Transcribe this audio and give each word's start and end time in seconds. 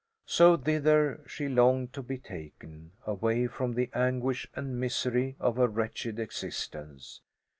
So 0.25 0.57
thither 0.57 1.21
she 1.27 1.47
longed 1.47 1.93
to 1.93 2.01
be 2.01 2.17
taken 2.17 2.93
away 3.05 3.45
from 3.45 3.73
the 3.75 3.91
anguish 3.93 4.47
and 4.55 4.79
misery 4.79 5.35
of 5.39 5.57
her 5.57 5.67
wretched 5.67 6.17
existence. 6.17 7.21